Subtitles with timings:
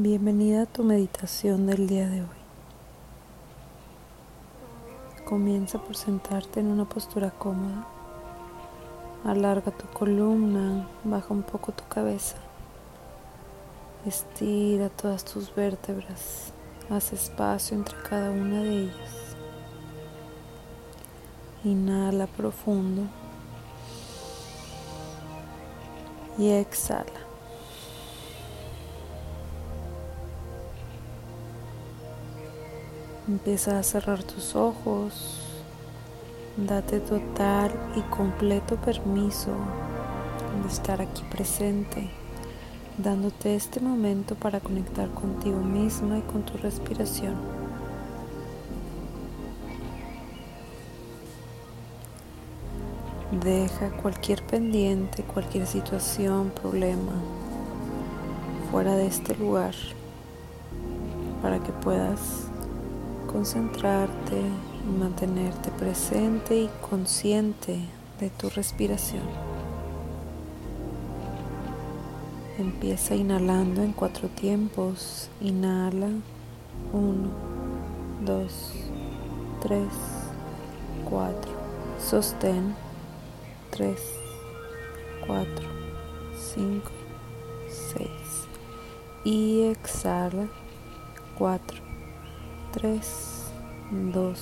[0.00, 2.38] Bienvenida a tu meditación del día de hoy.
[5.24, 7.84] Comienza por sentarte en una postura cómoda.
[9.24, 12.36] Alarga tu columna, baja un poco tu cabeza.
[14.06, 16.52] Estira todas tus vértebras.
[16.88, 19.34] Haz espacio entre cada una de ellas.
[21.64, 23.02] Inhala profundo
[26.38, 27.27] y exhala.
[33.28, 35.38] Empieza a cerrar tus ojos.
[36.56, 39.50] Date total y completo permiso
[40.62, 42.08] de estar aquí presente,
[42.96, 47.34] dándote este momento para conectar contigo misma y con tu respiración.
[53.44, 57.12] Deja cualquier pendiente, cualquier situación, problema
[58.70, 59.74] fuera de este lugar
[61.42, 62.47] para que puedas
[63.28, 67.78] concentrarte y mantenerte presente y consciente
[68.18, 69.22] de tu respiración.
[72.58, 75.30] Empieza inhalando en cuatro tiempos.
[75.40, 76.08] Inhala.
[76.92, 77.28] Uno,
[78.24, 78.72] dos,
[79.62, 79.86] tres,
[81.08, 81.52] cuatro.
[82.00, 82.74] Sostén.
[83.70, 84.00] Tres,
[85.24, 85.68] cuatro,
[86.36, 86.90] cinco,
[87.68, 88.48] seis.
[89.22, 90.48] Y exhala.
[91.38, 91.80] Cuatro,
[92.78, 93.00] 3,
[93.90, 94.36] 2,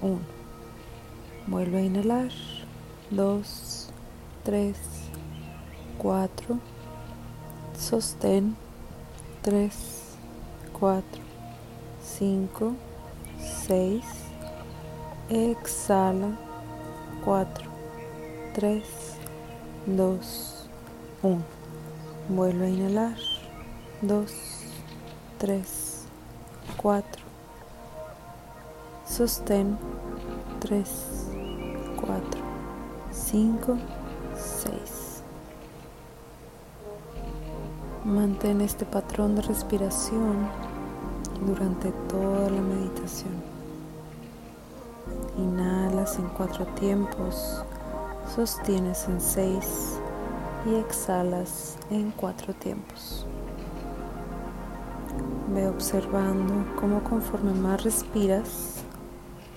[0.00, 0.20] 1.
[1.48, 2.30] Vuelve a inhalar.
[3.10, 3.88] 2,
[4.44, 4.76] 3,
[5.98, 6.60] 4.
[7.76, 8.56] Sostén.
[9.42, 10.16] 3,
[10.78, 11.02] 4,
[12.04, 12.76] 5,
[13.66, 14.04] 6.
[15.28, 16.38] Exhala.
[17.24, 17.64] 4,
[18.54, 18.84] 3,
[19.86, 20.68] 2,
[21.22, 21.42] 1.
[22.28, 23.16] Vuelve a inhalar.
[24.02, 24.24] 2,
[25.38, 25.87] 3,
[26.76, 27.22] 4,
[29.06, 29.78] sostén
[30.60, 30.88] 3,
[32.00, 32.40] 4,
[33.10, 33.78] 5,
[34.36, 35.22] 6.
[38.04, 40.48] Mantén este patrón de respiración
[41.46, 43.34] durante toda la meditación.
[45.36, 47.62] Inhalas en cuatro tiempos,
[48.34, 49.98] sostienes en seis
[50.66, 53.26] y exhalas en cuatro tiempos.
[55.54, 58.84] Ve observando cómo conforme más respiras,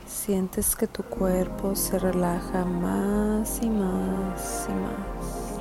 [0.07, 5.59] sientes que tu cuerpo se relaja más y más y más.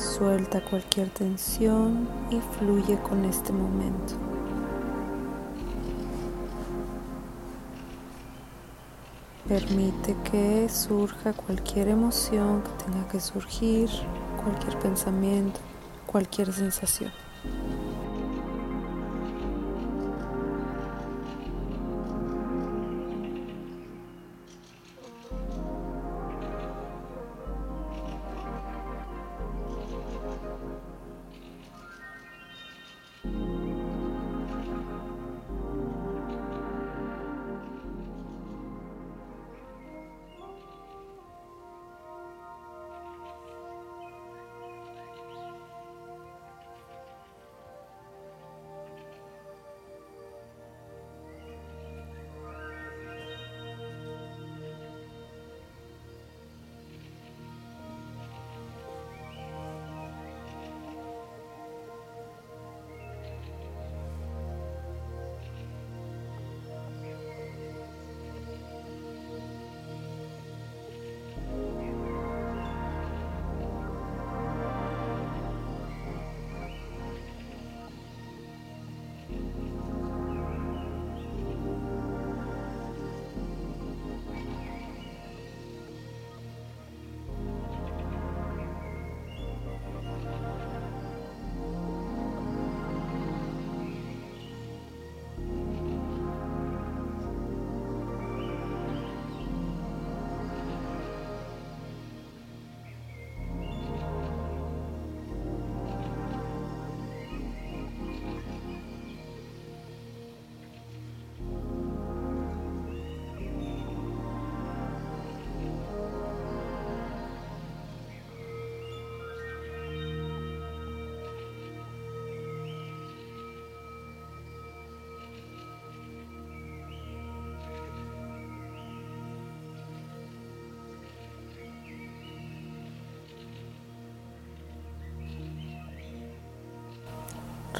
[0.00, 4.14] Suelta cualquier tensión y fluye con este momento.
[9.48, 13.90] Permite que surja cualquier emoción que tenga que surgir,
[14.40, 15.58] cualquier pensamiento,
[16.06, 17.10] cualquier sensación.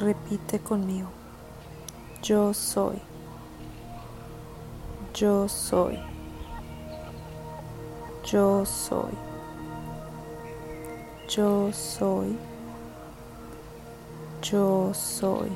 [0.01, 1.09] Repite conmigo.
[2.23, 2.99] Yo soy.
[5.13, 5.99] Yo soy.
[8.25, 9.11] Yo soy.
[11.29, 12.35] Yo soy.
[14.41, 15.51] Yo soy.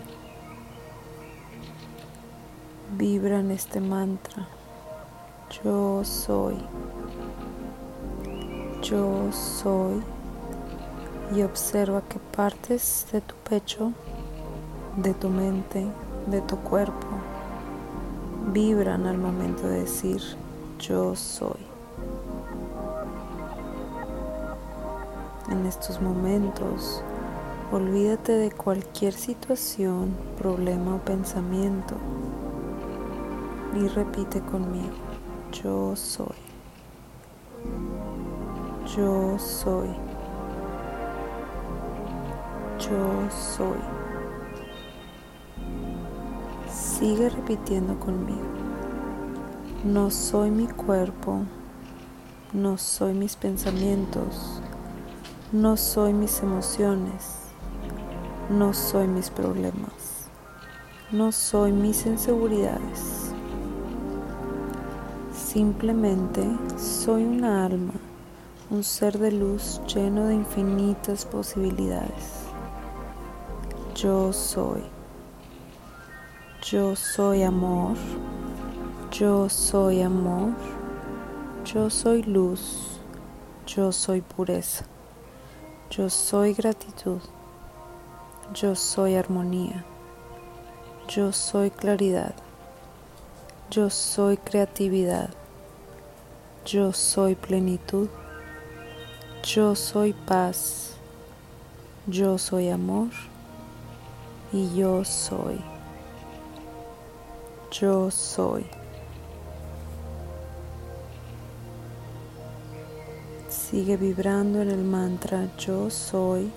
[2.96, 4.48] Vibra en este mantra.
[5.64, 6.58] Yo soy.
[8.84, 10.04] Yo soy.
[11.36, 13.92] Y observa que partes de tu pecho,
[14.98, 15.86] de tu mente,
[16.28, 17.08] de tu cuerpo,
[18.54, 20.22] vibran al momento de decir
[20.80, 21.60] yo soy.
[25.50, 27.04] En estos momentos,
[27.72, 31.96] olvídate de cualquier situación, problema o pensamiento
[33.76, 34.96] y repite conmigo,
[35.52, 36.46] yo soy.
[38.96, 39.90] Yo soy.
[42.80, 44.05] Yo soy.
[47.00, 48.40] Sigue repitiendo conmigo.
[49.84, 51.42] No soy mi cuerpo,
[52.54, 54.62] no soy mis pensamientos,
[55.52, 57.50] no soy mis emociones,
[58.50, 60.30] no soy mis problemas,
[61.12, 63.34] no soy mis inseguridades.
[65.34, 66.48] Simplemente
[66.78, 67.94] soy una alma,
[68.70, 72.46] un ser de luz lleno de infinitas posibilidades.
[73.96, 74.95] Yo soy.
[76.72, 77.96] Yo soy amor.
[79.12, 80.54] Yo soy amor.
[81.64, 83.00] Yo soy luz.
[83.68, 84.84] Yo soy pureza.
[85.92, 87.22] Yo soy gratitud.
[88.56, 89.86] Yo soy armonía.
[91.08, 92.34] Yo soy claridad.
[93.70, 95.30] Yo soy creatividad.
[96.66, 98.10] Yo soy plenitud.
[99.44, 100.96] Yo soy paz.
[102.08, 103.10] Yo soy amor.
[104.52, 105.75] Y yo soy.
[107.82, 108.66] Yo soy.
[113.50, 116.52] Sigue vibrando en el mantra yo soy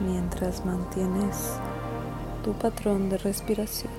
[0.00, 1.52] mientras mantienes
[2.42, 3.89] tu patrón de respiración.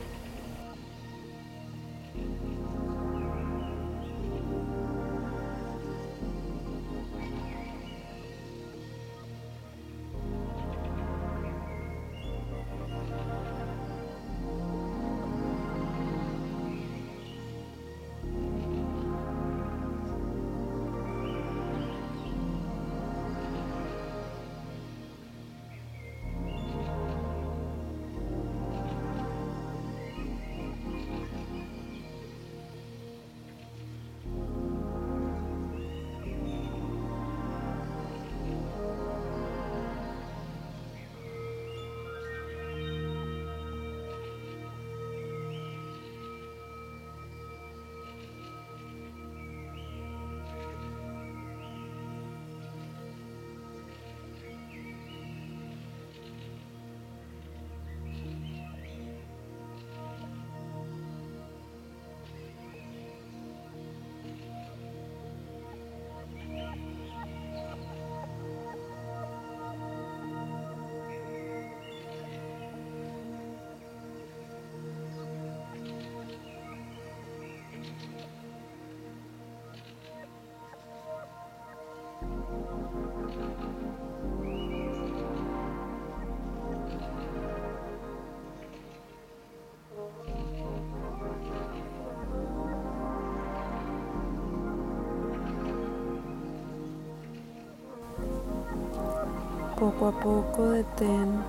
[99.81, 101.41] Poco a poco detén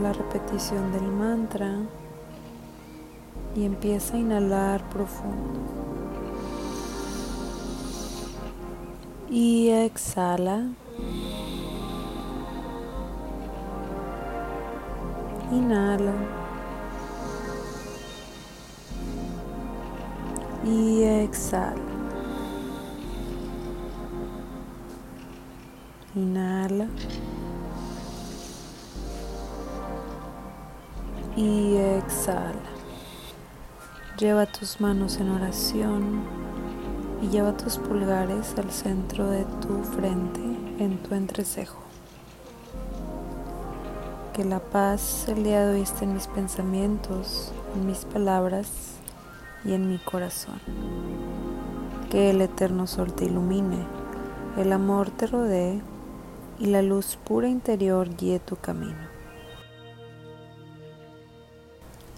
[0.00, 1.78] la repetición del mantra
[3.56, 5.93] y empieza a inhalar profundo.
[9.36, 10.68] Y exhala.
[15.50, 16.12] Inhala.
[20.64, 21.74] Y exhala.
[26.14, 26.86] Inhala.
[31.36, 32.54] Y exhala.
[34.16, 36.43] Lleva tus manos en oración
[37.24, 40.40] y lleva tus pulgares al centro de tu frente,
[40.78, 41.78] en tu entrecejo.
[44.34, 48.96] Que la paz el día de en mis pensamientos, en mis palabras
[49.64, 50.60] y en mi corazón.
[52.10, 53.78] Que el eterno sol te ilumine,
[54.58, 55.80] el amor te rodee
[56.58, 59.14] y la luz pura interior guíe tu camino.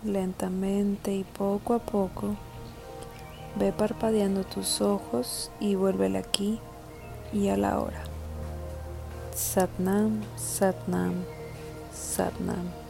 [0.04, 2.34] Lentamente y poco a poco,
[3.58, 6.60] ve parpadeando tus ojos y vuélvele aquí
[7.32, 8.02] y a la hora.
[9.34, 11.24] Satnam, Satnam,
[11.92, 12.85] Satnam.